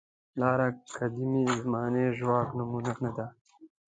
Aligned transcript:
لاره 0.39 0.67
قدیمې 0.97 1.43
زمانې 1.61 2.05
ژواک 2.17 2.49
نمونه 2.57 2.93
نه 3.03 3.11
ده. 3.15 3.25